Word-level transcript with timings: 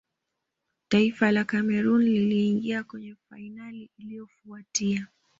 taifa 0.87 1.31
la 1.31 1.43
cameroon 1.43 2.01
liliingia 2.03 2.83
kwenye 2.83 3.15
fainali 3.29 3.89
iliyofuatia 3.97 5.07